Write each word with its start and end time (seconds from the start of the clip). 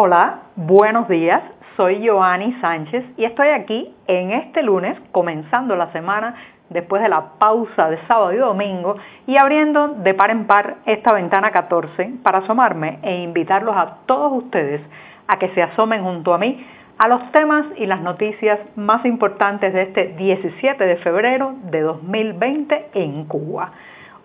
Hola, 0.00 0.42
buenos 0.54 1.08
días. 1.08 1.42
Soy 1.76 2.06
Joanny 2.06 2.52
Sánchez 2.60 3.04
y 3.16 3.24
estoy 3.24 3.48
aquí 3.48 3.92
en 4.06 4.30
este 4.30 4.62
lunes, 4.62 4.96
comenzando 5.10 5.74
la 5.74 5.90
semana 5.90 6.36
después 6.70 7.02
de 7.02 7.08
la 7.08 7.30
pausa 7.40 7.90
de 7.90 7.98
sábado 8.06 8.32
y 8.32 8.36
domingo 8.36 8.94
y 9.26 9.36
abriendo 9.36 9.88
de 9.88 10.14
par 10.14 10.30
en 10.30 10.46
par 10.46 10.76
esta 10.86 11.12
ventana 11.12 11.50
14 11.50 12.12
para 12.22 12.38
asomarme 12.38 13.00
e 13.02 13.22
invitarlos 13.24 13.76
a 13.76 13.96
todos 14.06 14.44
ustedes 14.44 14.80
a 15.26 15.36
que 15.40 15.48
se 15.48 15.64
asomen 15.64 16.04
junto 16.04 16.32
a 16.32 16.38
mí 16.38 16.64
a 16.96 17.08
los 17.08 17.32
temas 17.32 17.66
y 17.76 17.86
las 17.86 18.00
noticias 18.00 18.60
más 18.76 19.04
importantes 19.04 19.72
de 19.74 19.82
este 19.82 20.14
17 20.16 20.84
de 20.84 20.96
febrero 20.98 21.56
de 21.72 21.80
2020 21.80 22.90
en 22.94 23.24
Cuba. 23.24 23.72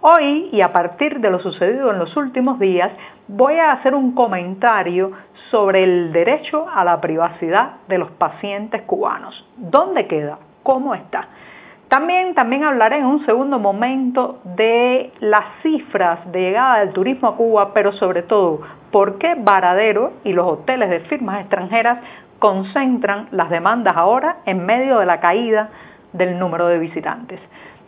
Hoy 0.05 0.49
y 0.51 0.59
a 0.59 0.73
partir 0.73 1.21
de 1.21 1.29
lo 1.29 1.39
sucedido 1.39 1.89
en 1.89 1.97
los 1.97 2.17
últimos 2.17 2.59
días 2.59 2.91
voy 3.29 3.55
a 3.55 3.71
hacer 3.71 3.95
un 3.95 4.13
comentario 4.13 5.13
sobre 5.49 5.85
el 5.85 6.11
derecho 6.11 6.67
a 6.69 6.83
la 6.83 6.99
privacidad 6.99 7.75
de 7.87 7.99
los 7.99 8.11
pacientes 8.11 8.81
cubanos. 8.81 9.47
¿Dónde 9.55 10.05
queda? 10.07 10.39
¿Cómo 10.61 10.93
está? 10.93 11.29
También, 11.87 12.35
también 12.35 12.65
hablaré 12.65 12.97
en 12.97 13.05
un 13.05 13.25
segundo 13.25 13.59
momento 13.59 14.41
de 14.43 15.13
las 15.21 15.45
cifras 15.61 16.29
de 16.33 16.41
llegada 16.41 16.79
del 16.79 16.91
turismo 16.91 17.29
a 17.29 17.37
Cuba, 17.37 17.73
pero 17.73 17.93
sobre 17.93 18.23
todo 18.23 18.59
por 18.91 19.17
qué 19.19 19.35
Varadero 19.35 20.15
y 20.25 20.33
los 20.33 20.45
hoteles 20.45 20.89
de 20.89 20.99
firmas 20.99 21.39
extranjeras 21.39 21.99
concentran 22.39 23.29
las 23.31 23.49
demandas 23.49 23.95
ahora 23.95 24.39
en 24.45 24.65
medio 24.65 24.99
de 24.99 25.05
la 25.05 25.21
caída 25.21 25.69
del 26.11 26.37
número 26.37 26.67
de 26.67 26.79
visitantes. 26.79 27.39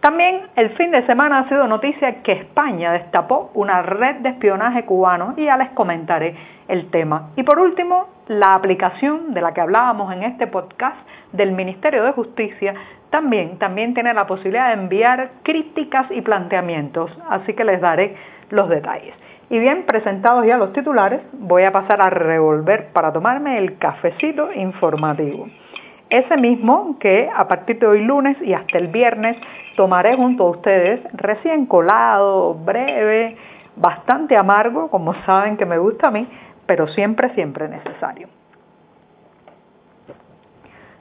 También 0.05 0.41
el 0.55 0.69
fin 0.77 0.91
de 0.91 1.03
semana 1.07 1.39
ha 1.39 1.49
sido 1.49 1.65
noticia 1.65 2.21
que 2.21 2.33
España 2.33 2.91
destapó 2.91 3.49
una 3.55 3.81
red 3.81 4.17
de 4.17 4.29
espionaje 4.29 4.85
cubano 4.85 5.33
y 5.35 5.45
ya 5.45 5.57
les 5.57 5.69
comentaré 5.69 6.35
el 6.67 6.91
tema. 6.91 7.31
Y 7.35 7.41
por 7.41 7.57
último, 7.57 8.09
la 8.27 8.53
aplicación 8.53 9.33
de 9.33 9.41
la 9.41 9.55
que 9.55 9.61
hablábamos 9.61 10.13
en 10.13 10.21
este 10.21 10.45
podcast 10.45 10.95
del 11.31 11.53
Ministerio 11.53 12.03
de 12.03 12.11
Justicia 12.11 12.75
también, 13.09 13.57
también 13.57 13.95
tiene 13.95 14.13
la 14.13 14.27
posibilidad 14.27 14.67
de 14.67 14.83
enviar 14.83 15.31
críticas 15.41 16.05
y 16.11 16.21
planteamientos, 16.21 17.09
así 17.27 17.53
que 17.55 17.63
les 17.63 17.81
daré 17.81 18.15
los 18.51 18.69
detalles. 18.69 19.15
Y 19.49 19.57
bien, 19.57 19.87
presentados 19.87 20.45
ya 20.45 20.57
los 20.57 20.71
titulares, 20.71 21.21
voy 21.33 21.63
a 21.63 21.71
pasar 21.71 21.99
a 22.03 22.11
revolver 22.11 22.89
para 22.93 23.11
tomarme 23.11 23.57
el 23.57 23.79
cafecito 23.79 24.53
informativo. 24.53 25.47
Ese 26.09 26.37
mismo 26.37 26.97
que 26.99 27.29
a 27.35 27.47
partir 27.47 27.79
de 27.79 27.87
hoy 27.87 28.03
lunes 28.03 28.37
y 28.41 28.53
hasta 28.53 28.77
el 28.77 28.87
viernes 28.87 29.37
tomaré 29.75 30.15
junto 30.15 30.45
a 30.45 30.49
ustedes, 30.51 31.01
recién 31.13 31.65
colado, 31.65 32.53
breve, 32.53 33.35
bastante 33.75 34.37
amargo, 34.37 34.89
como 34.89 35.13
saben 35.25 35.57
que 35.57 35.65
me 35.65 35.77
gusta 35.77 36.07
a 36.07 36.11
mí, 36.11 36.27
pero 36.65 36.87
siempre, 36.89 37.33
siempre 37.33 37.67
necesario. 37.67 38.29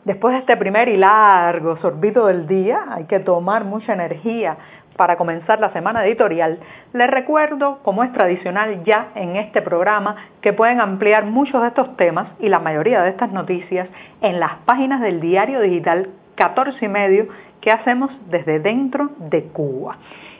Después 0.04 0.34
de 0.34 0.40
este 0.40 0.56
primer 0.56 0.88
y 0.88 0.98
largo 0.98 1.78
sorbito 1.78 2.26
del 2.26 2.46
día, 2.46 2.84
hay 2.90 3.04
que 3.04 3.20
tomar 3.20 3.64
mucha 3.64 3.94
energía 3.94 4.56
para 4.96 5.16
comenzar 5.16 5.60
la 5.60 5.72
semana 5.72 6.04
editorial, 6.06 6.58
les 6.92 7.10
recuerdo, 7.10 7.78
como 7.82 8.04
es 8.04 8.12
tradicional 8.12 8.84
ya 8.84 9.08
en 9.14 9.36
este 9.36 9.62
programa, 9.62 10.16
que 10.40 10.52
pueden 10.52 10.80
ampliar 10.80 11.24
muchos 11.24 11.62
de 11.62 11.68
estos 11.68 11.96
temas 11.96 12.28
y 12.40 12.48
la 12.48 12.58
mayoría 12.58 13.02
de 13.02 13.10
estas 13.10 13.32
noticias 13.32 13.88
en 14.20 14.40
las 14.40 14.56
páginas 14.64 15.00
del 15.00 15.20
diario 15.20 15.60
digital 15.60 16.10
14 16.36 16.84
y 16.84 16.88
medio 16.88 17.28
que 17.60 17.70
hacemos 17.70 18.10
desde 18.28 18.58
dentro 18.60 19.10
de 19.18 19.44
Cuba. 19.44 19.96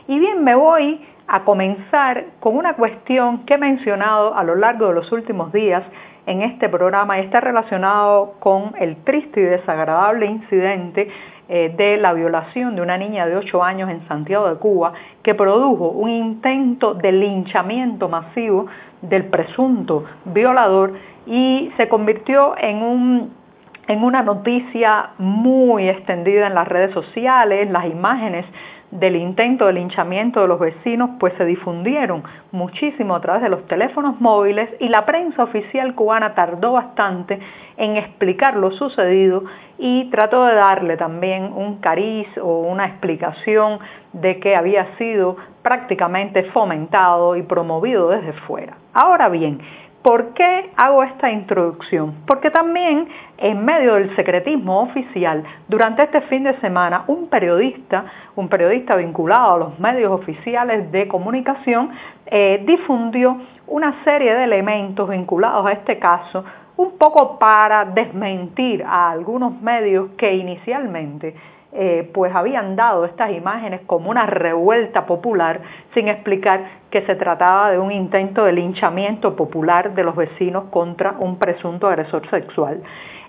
Y 0.07 0.19
bien, 0.19 0.45
me 0.45 0.55
voy 0.55 1.01
a 1.27 1.45
comenzar 1.45 2.27
con 2.41 2.57
una 2.57 2.75
cuestión 2.75 3.47
que 3.47 3.55
he 3.55 3.59
mencionado 3.59 4.37
a 4.37 4.45
lo 4.45 4.55
largo 4.55 4.89
de 4.89 4.95
los 4.95 5.11
últimos 5.13 5.53
días 5.53 5.83
en 6.27 6.43
este 6.43 6.69
programa 6.69 7.19
está 7.19 7.41
relacionado 7.41 8.35
con 8.41 8.73
el 8.79 8.97
triste 9.05 9.41
y 9.41 9.45
desagradable 9.45 10.27
incidente 10.27 11.09
eh, 11.49 11.75
de 11.77 11.99
la 11.99 12.13
violación 12.15 12.75
de 12.77 12.83
una 12.83 12.97
niña 12.97 13.27
de 13.27 13.37
8 13.37 13.63
años 13.63 13.91
en 13.91 14.07
Santiago 14.09 14.49
de 14.49 14.57
Cuba 14.57 14.95
que 15.23 15.35
produjo 15.35 15.89
un 15.89 16.09
intento 16.09 16.95
de 16.95 17.13
linchamiento 17.13 18.09
masivo 18.09 18.67
del 19.03 19.27
presunto 19.27 20.05
violador 20.25 20.95
y 21.27 21.71
se 21.77 21.89
convirtió 21.89 22.55
en 22.59 22.83
un 22.83 23.45
en 23.87 24.03
una 24.03 24.23
noticia 24.23 25.11
muy 25.19 25.89
extendida 25.91 26.47
en 26.47 26.55
las 26.55 26.67
redes 26.67 26.95
sociales, 26.95 27.71
las 27.71 27.85
imágenes 27.85 28.47
del 28.95 29.17
intento 29.17 29.67
de 29.67 29.73
linchamiento 29.73 30.41
de 30.41 30.49
los 30.49 30.61
vecinos 30.61 31.11
pues 31.19 31.35
se 31.37 31.45
difundieron 31.45 32.23
muchísimo 32.53 33.17
a 33.17 33.21
través 33.21 33.43
de 33.43 33.49
los 33.49 33.67
teléfonos 33.67 34.21
móviles 34.21 34.71
y 34.79 34.89
la 34.89 35.05
prensa 35.05 35.43
oficial 35.43 35.97
cubana 35.97 36.35
tardó 36.35 36.73
bastante 36.73 37.41
en 37.77 37.97
explicar 37.97 38.57
lo 38.57 38.71
sucedido 38.71 39.45
y 39.79 40.09
trató 40.11 40.45
de 40.45 40.55
darle 40.55 40.97
también 40.97 41.53
un 41.53 41.81
cariz 41.81 42.29
o 42.41 42.61
una 42.61 42.87
explicación 42.87 43.81
de 44.13 44.39
que 44.39 44.55
había 44.55 44.97
sido 44.97 45.37
prácticamente 45.63 46.45
fomentado 46.53 47.35
y 47.35 47.43
promovido 47.43 48.11
desde 48.11 48.33
fuera. 48.33 48.77
Ahora 48.93 49.29
bien, 49.29 49.59
¿Por 50.05 50.35
qué 50.35 50.71
hago 50.77 51.03
esta 51.03 51.31
introducción? 51.31 52.17
Porque 52.27 52.51
también 52.51 53.09
en 53.39 53.65
medio 53.65 53.95
del 53.95 54.15
secretismo 54.17 54.83
oficial, 54.83 55.43
durante 55.67 56.03
este 56.03 56.21
fin 56.29 56.45
de 56.45 56.61
semana, 56.61 57.05
un 57.07 57.31
periodista, 57.31 58.05
un 58.37 58.51
periodista 58.51 58.97
vinculado 58.97 59.55
a 59.55 59.59
los 59.59 59.79
medios 59.79 60.13
oficiales 60.13 60.93
de 60.93 61.09
comunicación, 61.09 61.89
eh, 62.27 62.63
difundió 62.67 63.39
una 63.67 64.05
serie 64.05 64.35
de 64.35 64.45
elementos 64.45 65.09
vinculados 65.09 65.65
a 65.65 65.73
este 65.73 65.99
caso, 65.99 66.45
un 66.77 66.99
poco 66.99 67.39
para 67.39 67.87
desmentir 67.87 68.85
a 68.87 69.11
algunos 69.11 69.59
medios 69.63 70.11
que 70.19 70.35
inicialmente 70.35 71.35
eh, 71.77 72.09
pues 72.15 72.33
habían 72.33 72.77
dado 72.77 73.05
estas 73.05 73.33
imágenes 73.33 73.81
como 73.87 74.09
una 74.09 74.27
revuelta 74.27 75.07
popular 75.07 75.61
sin 75.93 76.07
explicar 76.07 76.61
que 76.89 77.03
se 77.03 77.17
trataba 77.17 77.73
de 77.73 77.79
un 77.81 77.91
intento 77.91 78.45
de 78.45 78.53
linchamiento 78.53 79.35
popular 79.35 79.93
de 79.95 80.05
los 80.05 80.15
vecinos 80.15 80.67
contra 80.71 81.17
un 81.19 81.37
presunto 81.37 81.89
agresor 81.89 82.31
sexual. 82.31 82.81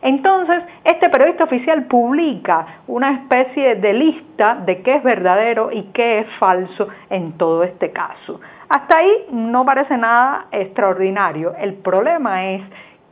Entonces, 0.03 0.61
este 0.83 1.09
periodista 1.09 1.45
oficial 1.45 1.85
publica 1.85 2.81
una 2.85 3.13
especie 3.13 3.77
de 3.77 3.93
lista 3.93 4.59
de 4.63 4.83
qué 4.83 4.97
es 4.97 5.03
verdadero 5.03 5.71
y 5.71 5.81
qué 5.93 6.19
es 6.19 6.27
falso 6.37 6.87
en 7.09 7.39
todo 7.39 7.63
este 7.63 7.91
caso. 7.91 8.39
Hasta 8.69 8.97
ahí 8.97 9.25
no 9.31 9.65
parece 9.65 9.97
nada 9.97 10.45
extraordinario. 10.51 11.55
El 11.59 11.73
problema 11.73 12.45
es 12.45 12.61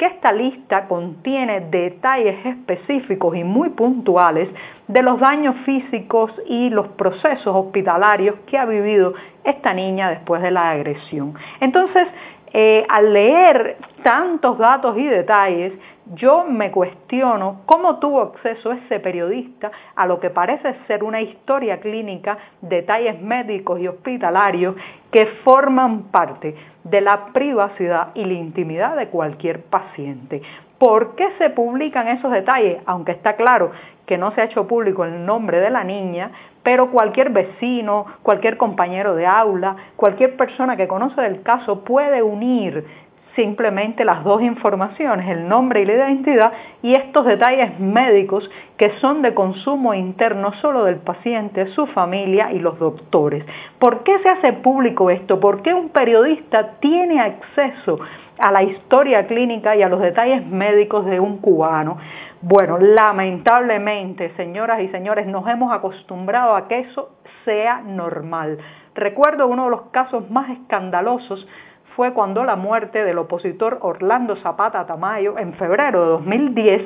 que 0.04 0.08
esta 0.08 0.34
lista 0.34 0.86
contiene 0.90 1.62
detalles 1.62 2.46
específicos 2.46 3.38
y 3.38 3.46
muy 3.46 3.70
puntuales 3.70 4.50
de 4.90 5.02
los 5.02 5.18
daños 5.18 5.56
físicos 5.64 6.30
y 6.46 6.70
los 6.70 6.90
procesos 6.90 7.56
hospitalarios 7.56 8.36
que 8.48 8.58
ha 8.58 8.66
vivido 8.66 9.14
esta 9.46 9.74
niña 9.74 10.10
después 10.10 10.42
de 10.42 10.52
la 10.52 10.72
agresión. 10.72 11.36
Entonces, 11.62 12.06
eh, 12.52 12.86
al 12.90 13.14
leer 13.14 13.78
tantos 14.04 14.58
datos 14.58 14.98
y 14.98 15.06
detalles, 15.06 15.72
yo 16.16 16.46
me 16.46 16.72
cuestiono 16.72 17.62
cómo 17.66 18.00
tuvo 18.00 18.22
acceso 18.22 18.72
ese 18.74 19.00
periodista 19.00 19.72
a 19.96 20.06
lo 20.06 20.20
que 20.20 20.30
parece 20.30 20.76
ser 20.88 21.04
una 21.04 21.22
historia 21.22 21.80
clínica, 21.80 22.38
detalles 22.62 23.22
médicos 23.22 23.80
y 23.80 23.88
hospitalarios 23.88 24.76
que 25.12 25.26
forman 25.44 26.04
parte 26.12 26.56
de 26.84 27.02
la 27.02 27.28
privacidad 27.28 28.10
y 28.16 28.26
la 28.26 28.34
intimidad 28.34 28.98
de 28.98 29.08
cualquier 29.08 29.62
paciente. 29.64 30.42
¿Por 30.78 31.16
qué 31.16 31.30
se 31.38 31.50
publican 31.52 32.10
esos 32.10 32.32
detalles? 32.32 32.82
Aunque 32.86 33.14
está 33.14 33.38
claro 33.38 33.72
que 34.06 34.18
no 34.18 34.32
se 34.32 34.42
ha 34.42 34.46
hecho 34.46 34.68
público 34.68 35.06
el 35.06 35.26
nombre 35.26 35.62
de 35.62 35.70
la 35.70 35.86
niña, 35.86 36.32
pero 36.62 36.92
cualquier 36.92 37.30
vecino, 37.30 38.06
cualquier 38.22 38.58
compañero 38.58 39.16
de 39.16 39.26
aula, 39.26 39.76
cualquier 39.96 40.36
persona 40.36 40.76
que 40.76 40.88
conoce 40.88 41.22
del 41.22 41.42
caso 41.42 41.84
puede 41.84 42.22
unir 42.22 42.86
simplemente 43.36 44.06
las 44.06 44.24
dos 44.24 44.42
informaciones, 44.42 45.28
el 45.30 45.48
nombre 45.48 45.82
y 45.82 45.86
la 45.86 45.94
identidad, 45.94 46.54
y 46.82 46.96
estos 46.96 47.26
detalles 47.26 47.80
médicos 47.80 48.50
que 48.78 48.92
son 49.00 49.22
de 49.22 49.34
consumo 49.34 49.94
interno 49.94 50.54
solo 50.54 50.86
del 50.86 50.98
paciente, 50.98 51.68
su 51.68 51.88
familia 51.88 52.52
y 52.52 52.60
los 52.60 52.78
doctores. 52.80 53.46
¿Por 53.80 54.04
qué 54.04 54.20
se 54.20 54.30
hace 54.30 54.54
público 54.54 55.10
esto? 55.10 55.40
¿Por 55.40 55.62
qué 55.62 55.74
un 55.74 55.90
periodista 55.90 56.80
tiene 56.80 57.20
acceso 57.20 58.00
a 58.40 58.52
la 58.52 58.64
historia 58.64 59.28
clínica 59.28 59.76
y 59.76 59.84
a 59.84 59.90
los 59.90 60.02
detalles 60.02 60.46
médicos 60.46 61.06
de 61.06 61.20
un 61.20 61.38
cubano? 61.38 61.98
Bueno, 62.42 62.78
lamentablemente, 62.78 64.34
señoras 64.36 64.82
y 64.82 64.90
señores, 64.90 65.28
nos 65.28 65.48
hemos 65.48 65.72
acostumbrado 65.72 66.56
a 66.56 66.68
que 66.68 66.80
eso 66.80 67.12
sea 67.46 67.82
normal. 67.82 68.58
Recuerdo 68.96 69.48
uno 69.48 69.66
de 69.66 69.72
los 69.72 69.82
casos 69.92 70.30
más 70.30 70.50
escandalosos 70.50 71.48
fue 71.96 72.14
cuando 72.14 72.44
la 72.44 72.56
muerte 72.56 73.04
del 73.04 73.18
opositor 73.18 73.80
Orlando 73.82 74.36
Zapata 74.38 74.86
Tamayo 74.86 75.38
en 75.38 75.54
febrero 75.54 76.02
de 76.02 76.08
2010 76.08 76.82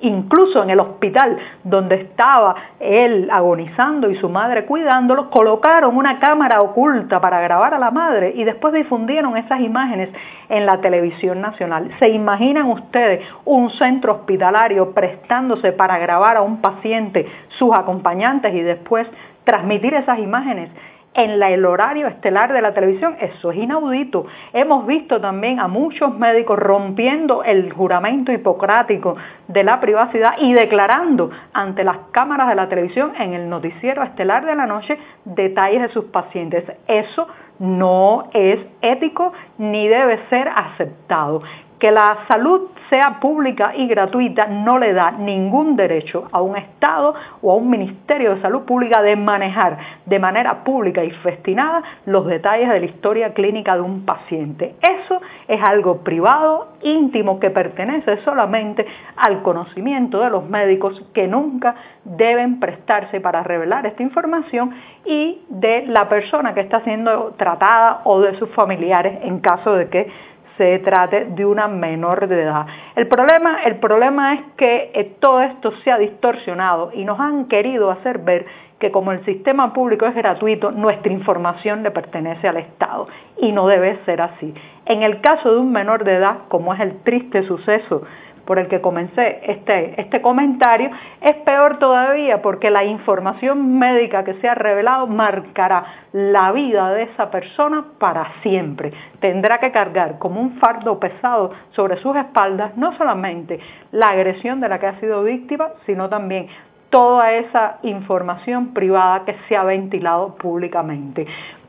Incluso 0.00 0.62
en 0.62 0.70
el 0.70 0.78
hospital 0.78 1.38
donde 1.64 1.94
estaba 1.96 2.54
él 2.80 3.28
agonizando 3.32 4.10
y 4.10 4.16
su 4.16 4.28
madre 4.28 4.66
cuidándolo, 4.66 5.30
colocaron 5.30 5.96
una 5.96 6.18
cámara 6.18 6.60
oculta 6.60 7.18
para 7.20 7.40
grabar 7.40 7.72
a 7.72 7.78
la 7.78 7.90
madre 7.90 8.32
y 8.36 8.44
después 8.44 8.74
difundieron 8.74 9.38
esas 9.38 9.60
imágenes 9.60 10.10
en 10.50 10.66
la 10.66 10.82
televisión 10.82 11.40
nacional. 11.40 11.90
¿Se 11.98 12.10
imaginan 12.10 12.66
ustedes 12.66 13.26
un 13.46 13.70
centro 13.70 14.12
hospitalario 14.12 14.92
prestándose 14.92 15.72
para 15.72 15.98
grabar 15.98 16.36
a 16.36 16.42
un 16.42 16.60
paciente, 16.60 17.26
sus 17.58 17.72
acompañantes 17.74 18.52
y 18.54 18.60
después 18.60 19.08
transmitir 19.44 19.94
esas 19.94 20.18
imágenes? 20.18 20.68
En 21.16 21.42
el 21.42 21.64
horario 21.64 22.06
estelar 22.06 22.52
de 22.52 22.60
la 22.62 22.74
televisión. 22.74 23.16
Eso 23.20 23.50
es 23.50 23.56
inaudito. 23.56 24.26
Hemos 24.52 24.86
visto 24.86 25.20
también 25.20 25.58
a 25.58 25.66
muchos 25.66 26.16
médicos 26.16 26.58
rompiendo 26.58 27.42
el 27.42 27.72
juramento 27.72 28.32
hipocrático 28.32 29.16
de 29.48 29.64
la 29.64 29.80
privacidad 29.80 30.34
y 30.38 30.52
declarando 30.52 31.30
ante 31.52 31.82
las 31.82 31.96
cámaras 32.12 32.48
de 32.48 32.54
la 32.54 32.68
televisión 32.68 33.12
en 33.18 33.32
el 33.32 33.48
noticiero 33.48 34.02
estelar 34.02 34.44
de 34.44 34.54
la 34.54 34.66
noche 34.66 34.98
detalles 35.24 35.82
de 35.82 35.88
sus 35.88 36.04
pacientes. 36.04 36.64
Eso 36.86 37.26
no 37.58 38.28
es 38.34 38.60
ético 38.82 39.32
ni 39.58 39.88
debe 39.88 40.20
ser 40.28 40.48
aceptado. 40.48 41.42
Que 41.78 41.90
la 41.90 42.18
salud 42.28 42.70
sea 42.88 43.18
pública 43.20 43.72
y 43.76 43.86
gratuita 43.86 44.46
no 44.46 44.78
le 44.78 44.92
da 44.92 45.10
ningún 45.10 45.76
derecho 45.76 46.28
a 46.32 46.40
un 46.40 46.56
Estado 46.56 47.14
o 47.42 47.52
a 47.52 47.56
un 47.56 47.68
Ministerio 47.68 48.34
de 48.34 48.40
Salud 48.40 48.62
Pública 48.62 49.02
de 49.02 49.16
manejar 49.16 49.78
de 50.04 50.18
manera 50.18 50.64
pública 50.64 51.04
y 51.04 51.10
festinada 51.10 51.82
los 52.06 52.26
detalles 52.26 52.68
de 52.68 52.80
la 52.80 52.86
historia 52.86 53.34
clínica 53.34 53.74
de 53.74 53.82
un 53.82 54.04
paciente. 54.04 54.74
Eso 54.80 55.20
es 55.48 55.62
algo 55.62 55.98
privado, 55.98 56.68
íntimo, 56.82 57.40
que 57.40 57.50
pertenece 57.50 58.18
solamente 58.18 58.86
al 59.16 59.42
conocimiento 59.42 60.20
de 60.20 60.30
los 60.30 60.48
médicos 60.48 61.02
que 61.12 61.26
nunca 61.26 61.74
deben 62.04 62.60
prestarse 62.60 63.20
para 63.20 63.42
revelar 63.42 63.86
esta 63.86 64.02
información 64.02 64.74
y 65.04 65.40
de 65.48 65.86
la 65.86 66.08
persona 66.08 66.54
que 66.54 66.60
está 66.60 66.80
siendo 66.80 67.34
tratada 67.36 68.00
o 68.04 68.20
de 68.20 68.36
sus 68.36 68.50
familiares 68.50 69.18
en 69.22 69.40
caso 69.40 69.74
de 69.74 69.88
que 69.88 70.35
se 70.56 70.78
trate 70.80 71.26
de 71.26 71.44
una 71.44 71.68
menor 71.68 72.28
de 72.28 72.42
edad. 72.42 72.66
El 72.94 73.06
problema, 73.08 73.62
el 73.64 73.76
problema 73.76 74.34
es 74.34 74.40
que 74.56 74.90
eh, 74.94 75.16
todo 75.20 75.40
esto 75.42 75.72
se 75.82 75.90
ha 75.90 75.98
distorsionado 75.98 76.90
y 76.92 77.04
nos 77.04 77.20
han 77.20 77.46
querido 77.46 77.90
hacer 77.90 78.18
ver 78.18 78.46
que 78.78 78.90
como 78.90 79.12
el 79.12 79.24
sistema 79.24 79.72
público 79.72 80.06
es 80.06 80.14
gratuito, 80.14 80.70
nuestra 80.70 81.10
información 81.10 81.82
le 81.82 81.90
pertenece 81.90 82.46
al 82.46 82.58
Estado 82.58 83.08
y 83.38 83.52
no 83.52 83.66
debe 83.66 83.98
ser 84.04 84.20
así. 84.20 84.52
En 84.84 85.02
el 85.02 85.20
caso 85.20 85.52
de 85.52 85.58
un 85.58 85.72
menor 85.72 86.04
de 86.04 86.16
edad, 86.16 86.40
como 86.48 86.74
es 86.74 86.80
el 86.80 86.98
triste 87.02 87.42
suceso 87.44 88.02
por 88.46 88.58
el 88.58 88.68
que 88.68 88.80
comencé 88.80 89.40
este, 89.42 90.00
este 90.00 90.22
comentario, 90.22 90.90
es 91.20 91.36
peor 91.36 91.78
todavía 91.78 92.40
porque 92.40 92.70
la 92.70 92.84
información 92.84 93.78
médica 93.78 94.24
que 94.24 94.34
se 94.34 94.48
ha 94.48 94.54
revelado 94.54 95.06
marcará 95.06 95.84
la 96.12 96.52
vida 96.52 96.92
de 96.92 97.04
esa 97.04 97.30
persona 97.30 97.84
para 97.98 98.32
siempre. 98.42 98.92
Tendrá 99.20 99.58
que 99.58 99.72
cargar 99.72 100.18
como 100.18 100.40
un 100.40 100.52
fardo 100.58 100.98
pesado 100.98 101.52
sobre 101.72 101.96
sus 101.98 102.16
espaldas 102.16 102.76
no 102.76 102.96
solamente 102.96 103.58
la 103.92 104.10
agresión 104.10 104.60
de 104.60 104.68
la 104.68 104.78
que 104.78 104.86
ha 104.86 105.00
sido 105.00 105.24
víctima, 105.24 105.68
sino 105.84 106.08
también 106.08 106.46
toda 106.90 107.32
esa 107.32 107.78
información 107.82 108.72
privada 108.72 109.24
que 109.24 109.36
se 109.48 109.56
ha 109.56 109.64
ventilado 109.64 110.36
públicamente. 110.36 111.26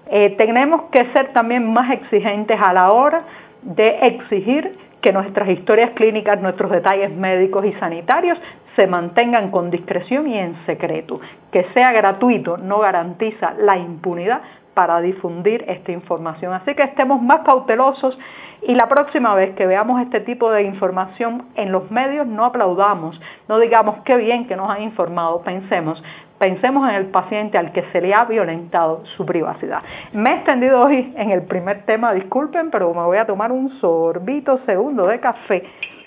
Eh, 0.10 0.36
tenemos 0.38 0.84
que 0.92 1.06
ser 1.12 1.34
también 1.34 1.72
más 1.74 1.92
exigentes 1.92 2.60
a 2.62 2.72
la 2.72 2.92
hora 2.92 3.24
de 3.62 3.98
exigir 4.04 4.87
que 5.02 5.14
nuestras 5.14 5.50
historias 5.50 5.92
clínicas, 5.92 6.42
nuestros 6.42 6.72
detalles 6.72 7.12
médicos 7.12 7.66
y 7.66 7.74
sanitarios 7.74 8.40
se 8.76 8.88
mantengan 8.88 9.52
con 9.52 9.70
discreción 9.70 10.28
y 10.28 10.38
en 10.38 10.56
secreto. 10.66 11.20
Que 11.52 11.66
sea 11.74 11.92
gratuito 11.92 12.58
no 12.58 12.80
garantiza 12.80 13.54
la 13.60 13.78
impunidad 13.78 14.42
para 14.74 15.02
difundir 15.02 15.66
esta 15.68 15.92
información. 15.92 16.54
Así 16.54 16.76
que 16.76 16.84
estemos 16.84 17.20
más 17.22 17.42
cautelosos 17.42 18.18
y 18.62 18.76
la 18.76 18.88
próxima 18.88 19.34
vez 19.34 19.56
que 19.56 19.66
veamos 19.66 20.02
este 20.02 20.20
tipo 20.20 20.52
de 20.52 20.64
información 20.64 21.46
en 21.56 21.72
los 21.72 21.90
medios 21.90 22.28
no 22.28 22.46
aplaudamos, 22.46 23.20
no 23.48 23.60
digamos 23.60 23.98
qué 24.04 24.18
bien 24.18 24.48
que 24.48 24.56
nos 24.56 24.70
han 24.70 24.84
informado, 24.84 25.42
pensemos, 25.42 26.04
Pensemos 26.40 26.88
en 26.90 26.96
el 26.96 27.08
paciente 27.08 27.58
al 27.58 27.72
que 27.72 27.84
se 27.92 28.00
le 28.00 28.14
ha 28.14 28.26
violentado 28.26 29.04
su 29.16 29.26
privacidad. 29.26 29.82
Me 30.14 30.32
he 30.32 30.36
extendido 30.36 30.82
hoy 30.82 31.14
en 31.18 31.32
el 31.32 31.44
primer 31.44 31.84
tema, 31.86 32.14
disculpen, 32.14 32.70
pero 32.70 32.94
me 32.94 33.02
voy 33.02 33.18
a 33.18 33.26
tomar 33.26 33.52
un 33.52 33.72
sorbito 33.80 34.60
segundo 34.66 35.08
de 35.08 35.20
café 35.20 35.64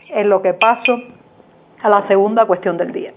en 0.09 0.29
lo 0.29 0.41
que 0.41 0.55
paso 0.55 1.01
a 1.83 1.89
la 1.89 2.07
segunda 2.07 2.45
cuestión 2.45 2.77
del 2.77 2.93
día. 2.93 3.13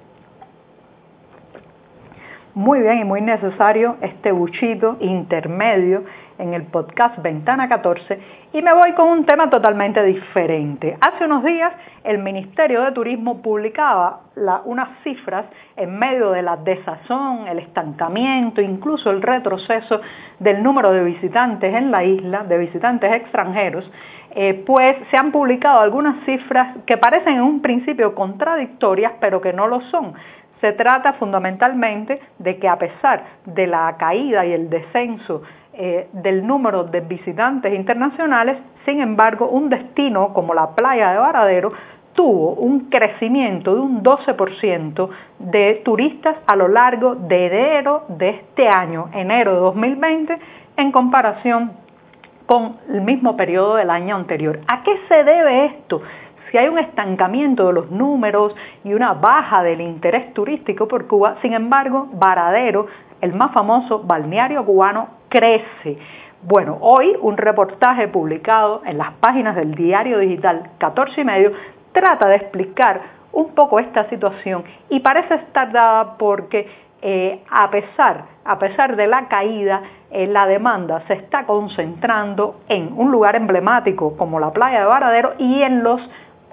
Muy 2.56 2.82
bien 2.82 3.00
y 3.00 3.04
muy 3.04 3.22
necesario 3.22 3.98
este 4.02 4.32
buchito 4.32 4.98
intermedio 5.00 6.04
en 6.44 6.54
el 6.54 6.64
podcast 6.64 7.18
Ventana 7.22 7.70
14 7.70 8.20
y 8.52 8.62
me 8.62 8.74
voy 8.74 8.92
con 8.94 9.08
un 9.08 9.26
tema 9.26 9.50
totalmente 9.50 10.04
diferente. 10.04 10.98
Hace 11.00 11.26
unos 11.26 11.44
días 11.44 11.72
el 12.04 12.18
Ministerio 12.18 12.82
de 12.84 12.92
Turismo 12.92 13.42
publicaba 13.42 14.20
unas 14.66 14.90
cifras 15.04 15.46
en 15.78 15.98
medio 15.98 16.32
de 16.32 16.42
la 16.42 16.58
desazón, 16.58 17.48
el 17.48 17.60
estancamiento, 17.60 18.62
incluso 18.62 19.10
el 19.10 19.22
retroceso 19.22 20.02
del 20.40 20.62
número 20.62 20.92
de 20.92 21.04
visitantes 21.06 21.74
en 21.74 21.92
la 21.92 22.04
isla, 22.04 22.44
de 22.44 22.58
visitantes 22.58 23.14
extranjeros, 23.14 23.90
eh, 24.36 24.64
pues 24.66 24.98
se 25.12 25.18
han 25.18 25.32
publicado 25.32 25.80
algunas 25.80 26.26
cifras 26.26 26.76
que 26.86 26.98
parecen 26.98 27.36
en 27.36 27.42
un 27.42 27.62
principio 27.62 28.14
contradictorias, 28.16 29.14
pero 29.22 29.40
que 29.40 29.54
no 29.54 29.68
lo 29.68 29.80
son. 29.82 30.14
Se 30.64 30.72
trata 30.72 31.12
fundamentalmente 31.20 32.22
de 32.40 32.58
que 32.58 32.70
a 32.70 32.78
pesar 32.78 33.22
de 33.44 33.68
la 33.68 33.98
caída 33.98 34.46
y 34.46 34.54
el 34.54 34.70
descenso 34.70 35.42
eh, 35.74 36.08
del 36.14 36.48
número 36.48 36.86
de 36.86 37.02
visitantes 37.02 37.74
internacionales, 37.74 38.60
sin 38.86 39.02
embargo, 39.02 39.50
un 39.50 39.68
destino 39.68 40.34
como 40.34 40.54
la 40.54 40.74
playa 40.74 41.12
de 41.12 41.18
Varadero 41.18 41.74
tuvo 42.14 42.54
un 42.54 42.90
crecimiento 42.90 43.76
de 43.76 43.82
un 43.82 44.04
12% 44.04 45.10
de 45.40 45.82
turistas 45.84 46.38
a 46.48 46.56
lo 46.56 46.70
largo 46.70 47.16
de 47.16 47.48
enero 47.48 48.06
de 48.08 48.30
este 48.30 48.70
año, 48.70 49.10
enero 49.12 49.56
de 49.56 49.60
2020, 49.60 50.40
en 50.78 50.92
comparación 50.94 51.74
con 52.46 52.78
el 52.90 53.02
mismo 53.02 53.36
periodo 53.36 53.76
del 53.76 53.90
año 53.90 54.16
anterior. 54.16 54.62
¿A 54.68 54.82
qué 54.84 54.98
se 55.10 55.26
debe 55.26 55.66
esto? 55.66 56.02
Si 56.54 56.60
hay 56.60 56.68
un 56.68 56.78
estancamiento 56.78 57.66
de 57.66 57.74
los 57.74 57.90
números 57.90 58.56
y 58.84 58.94
una 58.94 59.16
baja 59.16 59.64
del 59.64 59.82
interés 59.82 60.36
turístico 60.36 60.88
por 60.88 61.08
Cuba, 61.08 61.38
sin 61.42 61.54
embargo, 61.54 62.10
Varadero, 62.14 62.86
el 63.22 63.34
más 63.34 63.52
famoso 63.54 64.04
balneario 64.04 64.64
cubano, 64.64 65.08
crece. 65.30 65.98
Bueno, 66.44 66.78
hoy 66.82 67.18
un 67.20 67.38
reportaje 67.38 68.08
publicado 68.08 68.84
en 68.86 69.00
las 69.00 69.14
páginas 69.14 69.56
del 69.56 69.74
diario 69.74 70.20
digital 70.20 70.70
14 70.78 71.22
y 71.22 71.26
medio 71.26 71.54
trata 71.92 72.28
de 72.28 72.36
explicar 72.36 73.02
un 73.32 73.56
poco 73.56 73.80
esta 73.80 74.08
situación 74.10 74.64
y 74.90 75.00
parece 75.00 75.34
estar 75.34 75.72
dada 75.72 76.20
porque 76.20 76.70
eh, 77.02 77.44
a, 77.50 77.72
pesar, 77.72 78.26
a 78.46 78.60
pesar 78.60 78.96
de 78.96 79.08
la 79.08 79.28
caída, 79.28 79.82
eh, 80.12 80.28
la 80.28 80.46
demanda 80.46 81.02
se 81.08 81.16
está 81.16 81.48
concentrando 81.48 82.62
en 82.70 82.94
un 82.96 83.12
lugar 83.12 83.36
emblemático 83.36 84.16
como 84.18 84.40
la 84.40 84.52
playa 84.52 84.82
de 84.82 84.86
Varadero 84.86 85.34
y 85.40 85.64
en 85.64 85.82
los 85.82 86.00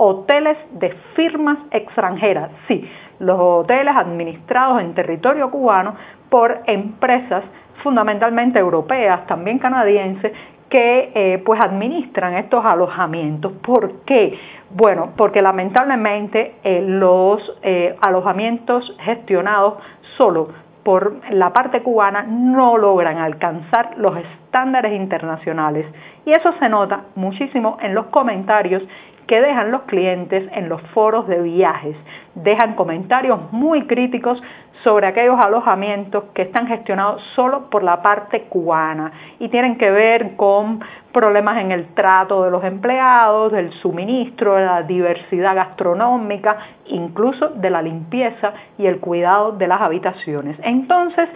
hoteles 0.02 0.56
de 0.72 0.94
firmas 1.14 1.58
extranjeras. 1.70 2.50
Sí, 2.66 2.88
los 3.18 3.38
hoteles 3.38 3.94
administrados 3.94 4.80
en 4.80 4.94
territorio 4.94 5.50
cubano 5.50 5.94
por 6.30 6.60
empresas 6.66 7.44
fundamentalmente 7.82 8.58
europeas, 8.58 9.26
también 9.26 9.58
canadienses, 9.58 10.32
que 10.70 11.12
eh, 11.14 11.42
pues 11.44 11.60
administran 11.60 12.34
estos 12.34 12.64
alojamientos. 12.64 13.52
¿Por 13.60 14.04
qué? 14.06 14.38
Bueno, 14.70 15.10
porque 15.16 15.42
lamentablemente 15.42 16.54
eh, 16.64 16.80
los 16.80 17.42
eh, 17.62 17.94
alojamientos 18.00 18.96
gestionados 19.00 19.74
solo 20.16 20.48
por 20.82 21.20
la 21.30 21.52
parte 21.52 21.82
cubana 21.82 22.22
no 22.22 22.78
logran 22.78 23.18
alcanzar 23.18 23.98
los 23.98 24.16
estándares 24.16 24.94
internacionales. 24.94 25.86
Y 26.24 26.32
eso 26.32 26.52
se 26.58 26.70
nota 26.70 27.02
muchísimo 27.16 27.76
en 27.82 27.94
los 27.94 28.06
comentarios 28.06 28.82
que 29.30 29.40
dejan 29.40 29.70
los 29.70 29.82
clientes 29.82 30.50
en 30.52 30.68
los 30.68 30.82
foros 30.88 31.28
de 31.28 31.40
viajes. 31.40 31.94
Dejan 32.34 32.74
comentarios 32.74 33.38
muy 33.52 33.86
críticos 33.86 34.42
sobre 34.82 35.06
aquellos 35.06 35.38
alojamientos 35.38 36.24
que 36.34 36.42
están 36.42 36.66
gestionados 36.66 37.22
solo 37.36 37.70
por 37.70 37.84
la 37.84 38.02
parte 38.02 38.46
cubana 38.48 39.12
y 39.38 39.48
tienen 39.48 39.78
que 39.78 39.92
ver 39.92 40.34
con 40.34 40.80
problemas 41.12 41.58
en 41.58 41.70
el 41.70 41.94
trato 41.94 42.42
de 42.42 42.50
los 42.50 42.64
empleados, 42.64 43.52
del 43.52 43.70
suministro, 43.74 44.56
de 44.56 44.64
la 44.64 44.82
diversidad 44.82 45.54
gastronómica, 45.54 46.56
incluso 46.86 47.50
de 47.50 47.70
la 47.70 47.82
limpieza 47.82 48.52
y 48.78 48.86
el 48.86 48.98
cuidado 48.98 49.52
de 49.52 49.68
las 49.68 49.80
habitaciones. 49.80 50.56
Entonces, 50.64 51.28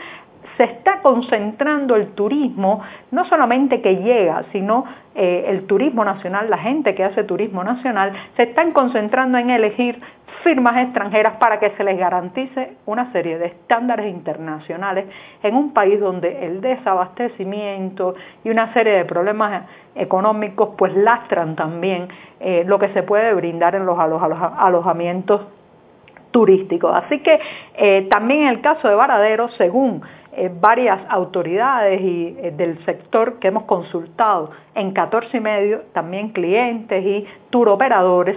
se 0.57 0.65
está 0.65 1.01
concentrando 1.03 1.97
el 1.97 2.13
turismo, 2.13 2.83
no 3.11 3.25
solamente 3.27 3.81
que 3.81 3.97
llega, 3.97 4.45
sino 4.53 4.85
eh, 5.15 5.47
el 5.49 5.67
turismo 5.67 6.05
nacional, 6.05 6.51
la 6.51 6.59
gente 6.59 6.95
que 6.95 7.05
hace 7.05 7.25
turismo 7.25 7.65
nacional, 7.65 8.13
se 8.37 8.45
están 8.45 8.73
concentrando 8.73 9.39
en 9.39 9.51
elegir 9.51 10.01
firmas 10.43 10.77
extranjeras 10.77 11.35
para 11.39 11.59
que 11.59 11.71
se 11.71 11.85
les 11.85 11.99
garantice 11.99 12.77
una 12.87 13.11
serie 13.13 13.39
de 13.39 13.47
estándares 13.47 14.13
internacionales 14.13 15.07
en 15.43 15.55
un 15.55 15.73
país 15.73 15.99
donde 15.99 16.45
el 16.45 16.61
desabastecimiento 16.61 18.15
y 18.45 18.51
una 18.51 18.73
serie 18.75 18.93
de 18.93 19.05
problemas 19.07 19.65
económicos 19.95 20.71
pues 20.77 20.95
lastran 20.95 21.57
también 21.57 22.09
eh, 22.41 22.65
lo 22.67 22.79
que 22.79 22.89
se 22.89 23.03
puede 23.03 23.33
brindar 23.33 23.75
en 23.75 23.87
los 23.87 23.99
alojamientos 23.99 25.47
turísticos. 26.31 26.93
Así 26.95 27.21
que 27.21 27.41
eh, 27.77 28.09
también 28.11 28.43
en 28.43 28.49
el 28.49 28.61
caso 28.61 28.89
de 28.89 28.95
Varadero, 28.97 29.49
según 29.51 30.03
eh, 30.37 30.50
varias 30.61 31.00
autoridades 31.09 32.00
y 32.00 32.37
eh, 32.38 32.53
del 32.57 32.85
sector 32.85 33.38
que 33.38 33.49
hemos 33.49 33.64
consultado 33.64 34.50
en 34.75 34.93
14 34.93 35.37
y 35.37 35.41
medio, 35.41 35.83
también 35.93 36.31
clientes 36.31 37.05
y 37.05 37.26
turoperadores, 37.50 38.37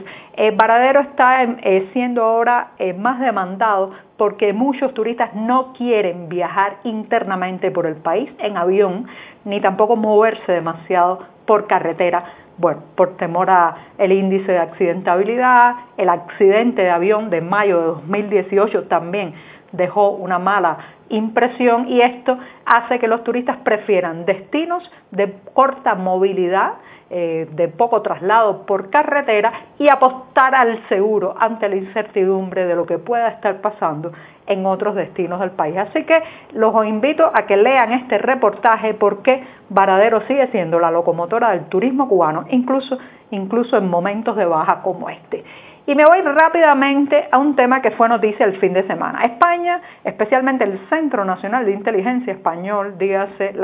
Varadero 0.55 0.99
está 0.99 1.47
siendo 1.93 2.23
ahora 2.23 2.73
más 2.99 3.19
demandado 3.19 3.93
porque 4.17 4.53
muchos 4.53 4.93
turistas 4.93 5.33
no 5.33 5.73
quieren 5.73 6.29
viajar 6.29 6.77
internamente 6.83 7.71
por 7.71 7.85
el 7.85 7.95
país 7.95 8.29
en 8.39 8.57
avión, 8.57 9.07
ni 9.45 9.61
tampoco 9.61 9.95
moverse 9.95 10.51
demasiado 10.51 11.19
por 11.45 11.67
carretera. 11.67 12.25
Bueno, 12.59 12.81
por 12.95 13.17
temor 13.17 13.51
a 13.51 13.75
el 13.99 14.11
índice 14.11 14.51
de 14.51 14.57
accidentabilidad, 14.57 15.75
el 15.97 16.09
accidente 16.09 16.81
de 16.81 16.89
avión 16.89 17.29
de 17.29 17.41
mayo 17.41 17.79
de 17.79 17.85
2018 17.85 18.83
también 18.85 19.35
dejó 19.77 20.09
una 20.09 20.39
mala 20.39 20.77
impresión 21.09 21.87
y 21.87 22.01
esto 22.01 22.37
hace 22.65 22.99
que 22.99 23.07
los 23.07 23.23
turistas 23.23 23.57
prefieran 23.63 24.25
destinos 24.25 24.89
de 25.11 25.33
corta 25.53 25.95
movilidad, 25.95 26.73
eh, 27.09 27.47
de 27.53 27.69
poco 27.69 28.01
traslado 28.01 28.65
por 28.65 28.89
carretera 28.89 29.53
y 29.79 29.87
apostar 29.87 30.53
al 30.53 30.85
seguro 30.89 31.35
ante 31.39 31.69
la 31.69 31.77
incertidumbre 31.77 32.65
de 32.65 32.75
lo 32.75 32.85
que 32.85 32.97
pueda 32.97 33.29
estar 33.29 33.61
pasando 33.61 34.11
en 34.45 34.65
otros 34.65 34.95
destinos 34.95 35.39
del 35.39 35.51
país. 35.51 35.77
Así 35.77 36.03
que 36.03 36.21
los 36.51 36.85
invito 36.85 37.29
a 37.33 37.45
que 37.45 37.55
lean 37.55 37.93
este 37.93 38.17
reportaje 38.17 38.93
porque 38.93 39.43
Varadero 39.69 40.21
sigue 40.27 40.47
siendo 40.47 40.79
la 40.79 40.91
locomotora 40.91 41.51
del 41.51 41.65
turismo 41.65 42.09
cubano, 42.09 42.45
incluso, 42.49 42.97
incluso 43.31 43.77
en 43.77 43.89
momentos 43.89 44.35
de 44.35 44.45
baja 44.45 44.81
como 44.81 45.09
este. 45.09 45.45
Y 45.87 45.95
me 45.95 46.05
voy 46.05 46.19
rápidamente 46.19 47.29
a 47.31 47.37
un 47.37 47.55
tema 47.55 47.81
que 47.81 47.91
fue 47.91 48.09
noticia 48.09 48.45
el 48.45 48.59
fin 48.59 48.73
de 48.73 48.85
semana. 48.87 49.23
España, 49.23 49.81
especialmente 50.03 50.65
el 50.65 50.77
Centro 50.89 51.23
Nacional 51.23 51.65
de 51.65 51.71
Inteligencia 51.71 52.33
Español, 52.33 52.97
dígase 52.97 53.55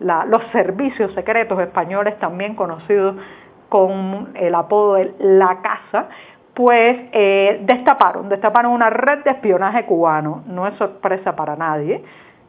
los 0.00 0.42
servicios 0.50 1.14
secretos 1.14 1.60
españoles, 1.60 2.18
también 2.18 2.56
conocidos 2.56 3.14
con 3.68 4.32
el 4.34 4.56
apodo 4.56 4.94
de 4.94 5.14
La 5.20 5.60
Casa, 5.62 6.08
pues 6.52 6.98
eh, 7.12 7.60
destaparon, 7.62 8.28
destaparon 8.28 8.72
una 8.72 8.90
red 8.90 9.22
de 9.22 9.30
espionaje 9.30 9.84
cubano, 9.84 10.42
no 10.48 10.66
es 10.66 10.74
sorpresa 10.78 11.36
para 11.36 11.54
nadie, 11.54 12.02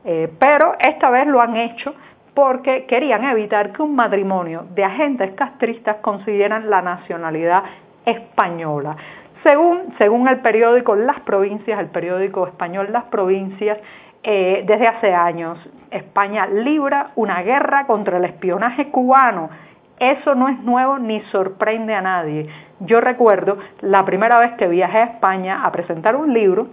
eh, 0.06 0.28
pero 0.40 0.74
esta 0.80 1.12
vez 1.12 1.28
lo 1.28 1.40
han 1.40 1.56
hecho 1.56 1.94
porque 2.34 2.86
querían 2.88 3.24
evitar 3.26 3.74
que 3.74 3.84
un 3.84 3.96
matrimonio 3.96 4.66
de 4.74 4.84
agentes 4.84 5.34
castristas 5.36 5.98
consiguieran 5.98 6.72
la 6.72 6.82
nacionalidad 6.82 7.64
española. 8.06 8.96
Según, 9.44 9.94
según 9.98 10.28
el 10.28 10.40
periódico 10.40 10.96
Las 10.96 11.20
Provincias, 11.22 11.80
el 11.80 11.88
periódico 11.88 12.48
español 12.48 12.88
Las 12.92 13.04
Provincias, 13.06 13.78
eh, 14.24 14.64
desde 14.66 14.88
hace 14.88 15.14
años 15.14 15.60
España 15.92 16.48
libra 16.48 17.12
una 17.16 17.42
guerra 17.42 17.86
contra 17.86 18.18
el 18.18 18.26
espionaje 18.26 18.90
cubano. 18.90 19.50
Eso 20.00 20.34
no 20.34 20.48
es 20.48 20.60
nuevo 20.60 20.98
ni 20.98 21.20
sorprende 21.24 21.94
a 21.94 22.02
nadie. 22.02 22.48
Yo 22.80 23.02
recuerdo 23.02 23.58
la 23.82 24.06
primera 24.06 24.40
vez 24.40 24.54
que 24.54 24.68
viajé 24.68 24.98
a 24.98 25.04
España 25.04 25.66
a 25.66 25.72
presentar 25.72 26.16
un 26.16 26.34
libro, 26.34 26.68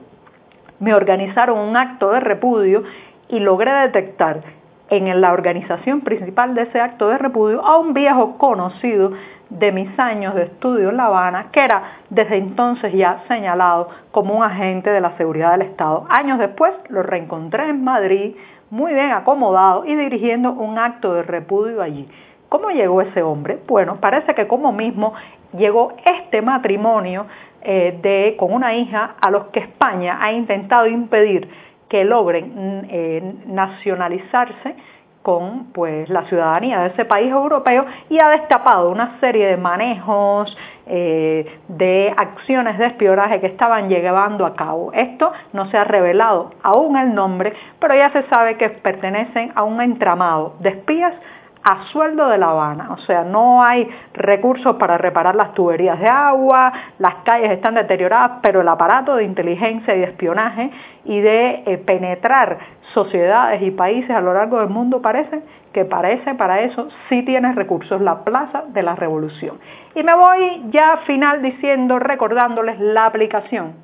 me 0.78 0.94
organizaron 0.94 1.58
un 1.58 1.76
acto 1.76 2.12
de 2.12 2.20
repudio 2.20 2.84
y 3.28 3.40
logré 3.40 3.72
detectar 3.72 4.42
en 4.88 5.20
la 5.20 5.32
organización 5.32 6.00
principal 6.00 6.54
de 6.54 6.62
ese 6.62 6.80
acto 6.80 7.08
de 7.08 7.18
repudio 7.18 7.64
a 7.64 7.78
un 7.78 7.94
viejo 7.94 8.38
conocido 8.38 9.12
de 9.50 9.72
mis 9.72 9.98
años 9.98 10.34
de 10.34 10.44
estudio 10.44 10.90
en 10.90 10.96
La 10.96 11.06
Habana, 11.06 11.48
que 11.52 11.60
era 11.60 11.82
desde 12.08 12.36
entonces 12.36 12.92
ya 12.92 13.22
señalado 13.28 13.88
como 14.12 14.34
un 14.34 14.44
agente 14.44 14.90
de 14.90 15.00
la 15.00 15.16
seguridad 15.16 15.52
del 15.52 15.62
Estado. 15.62 16.06
Años 16.08 16.38
después 16.38 16.72
lo 16.88 17.02
reencontré 17.02 17.68
en 17.68 17.84
Madrid, 17.84 18.36
muy 18.70 18.94
bien 18.94 19.10
acomodado 19.10 19.84
y 19.84 19.94
dirigiendo 19.96 20.52
un 20.52 20.78
acto 20.78 21.14
de 21.14 21.24
repudio 21.24 21.82
allí. 21.82 22.08
¿Cómo 22.48 22.70
llegó 22.70 23.02
ese 23.02 23.22
hombre? 23.22 23.58
Bueno, 23.66 23.98
parece 24.00 24.34
que 24.34 24.46
como 24.46 24.72
mismo 24.72 25.14
llegó 25.56 25.92
este 26.04 26.42
matrimonio 26.42 27.26
eh, 27.62 27.98
de, 28.02 28.36
con 28.38 28.52
una 28.52 28.74
hija 28.74 29.16
a 29.20 29.30
los 29.30 29.46
que 29.48 29.60
España 29.60 30.18
ha 30.20 30.32
intentado 30.32 30.86
impedir 30.86 31.48
que 31.88 32.04
logren 32.04 32.52
mm, 32.54 32.84
eh, 32.88 33.34
nacionalizarse 33.46 34.76
con 35.22 35.66
pues 35.72 36.08
la 36.08 36.24
ciudadanía 36.24 36.80
de 36.80 36.88
ese 36.88 37.04
país 37.04 37.30
europeo 37.30 37.84
y 38.08 38.18
ha 38.18 38.28
destapado 38.30 38.90
una 38.90 39.18
serie 39.20 39.46
de 39.46 39.56
manejos, 39.56 40.56
eh, 40.86 41.60
de 41.68 42.12
acciones 42.16 42.78
de 42.78 42.86
espionaje 42.86 43.40
que 43.40 43.46
estaban 43.46 43.88
llevando 43.88 44.46
a 44.46 44.54
cabo. 44.54 44.92
Esto 44.92 45.32
no 45.52 45.66
se 45.66 45.76
ha 45.76 45.84
revelado 45.84 46.52
aún 46.62 46.96
el 46.96 47.14
nombre, 47.14 47.52
pero 47.78 47.94
ya 47.94 48.10
se 48.12 48.22
sabe 48.28 48.56
que 48.56 48.70
pertenecen 48.70 49.52
a 49.54 49.62
un 49.62 49.80
entramado 49.80 50.54
de 50.60 50.70
espías 50.70 51.14
a 51.62 51.84
sueldo 51.92 52.28
de 52.28 52.38
La 52.38 52.50
Habana, 52.50 52.88
o 52.92 52.98
sea, 52.98 53.22
no 53.22 53.62
hay 53.62 53.86
recursos 54.14 54.76
para 54.76 54.96
reparar 54.96 55.34
las 55.34 55.52
tuberías 55.52 56.00
de 56.00 56.08
agua, 56.08 56.72
las 56.98 57.16
calles 57.16 57.50
están 57.50 57.74
deterioradas, 57.74 58.38
pero 58.42 58.62
el 58.62 58.68
aparato 58.68 59.16
de 59.16 59.24
inteligencia 59.24 59.94
y 59.94 59.98
de 59.98 60.04
espionaje 60.04 60.70
y 61.04 61.20
de 61.20 61.62
eh, 61.66 61.78
penetrar 61.78 62.58
sociedades 62.94 63.60
y 63.62 63.70
países 63.72 64.10
a 64.10 64.20
lo 64.20 64.32
largo 64.32 64.58
del 64.58 64.70
mundo 64.70 65.02
parece 65.02 65.42
que 65.72 65.84
parece 65.84 66.34
para 66.34 66.62
eso 66.62 66.88
sí 67.08 67.22
tiene 67.22 67.52
recursos 67.52 68.00
la 68.00 68.24
Plaza 68.24 68.64
de 68.68 68.82
la 68.82 68.96
Revolución. 68.96 69.58
Y 69.94 70.02
me 70.02 70.14
voy 70.14 70.62
ya 70.70 70.98
final 71.06 71.42
diciendo, 71.42 71.98
recordándoles 71.98 72.80
la 72.80 73.06
aplicación 73.06 73.74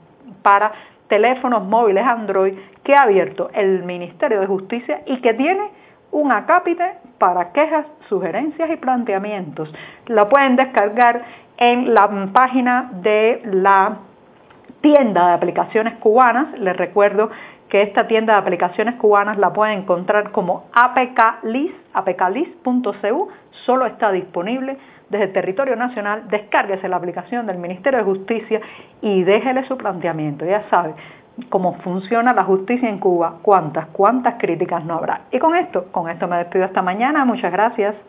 para 0.43 0.73
teléfonos 1.09 1.65
móviles 1.65 2.05
Android 2.05 2.55
que 2.83 2.95
ha 2.95 3.03
abierto 3.03 3.51
el 3.53 3.85
Ministerio 3.85 4.41
de 4.41 4.47
Justicia 4.47 5.03
y 5.07 5.21
que 5.21 5.35
tiene 5.35 5.71
un 6.17 6.33
acápite 6.33 6.95
para 7.19 7.53
quejas, 7.53 7.85
sugerencias 8.09 8.71
y 8.71 8.77
planteamientos. 8.77 9.71
Lo 10.07 10.31
pueden 10.31 10.57
descargar 10.57 11.23
en 11.59 11.93
la 11.93 12.09
página 12.33 12.91
de 13.03 13.43
la 13.45 13.99
tienda 14.81 15.29
de 15.29 15.35
aplicaciones 15.35 15.95
cubanas. 15.99 16.59
Les 16.59 16.75
recuerdo 16.75 17.31
que 17.69 17.83
esta 17.83 18.07
tienda 18.07 18.33
de 18.33 18.39
aplicaciones 18.39 18.95
cubanas 18.95 19.37
la 19.37 19.53
pueden 19.53 19.81
encontrar 19.81 20.33
como 20.33 20.65
apklis, 20.73 21.73
solo 23.67 23.85
está 23.85 24.11
disponible 24.11 24.79
desde 25.11 25.27
el 25.27 25.33
territorio 25.35 25.77
nacional, 25.77 26.29
descárguese 26.29 26.89
la 26.89 26.97
aplicación 26.97 27.47
del 27.47 27.59
Ministerio 27.59 27.99
de 27.99 28.05
Justicia 28.05 28.61
y 29.03 29.23
déjele 29.23 29.67
su 29.67 29.77
planteamiento. 29.77 30.47
Ya 30.47 30.63
sabe, 30.71 30.95
cómo 31.49 31.75
funciona 31.79 32.33
la 32.33 32.45
justicia 32.45 32.89
en 32.89 32.99
Cuba, 32.99 33.39
cuántas, 33.43 33.87
cuántas 33.89 34.35
críticas 34.39 34.85
no 34.85 34.95
habrá. 34.95 35.23
Y 35.31 35.39
con 35.39 35.57
esto, 35.57 35.87
con 35.93 36.09
esto 36.09 36.29
me 36.29 36.39
despido 36.39 36.65
hasta 36.65 36.83
mañana. 36.83 37.25
Muchas 37.25 37.53
gracias. 37.53 37.97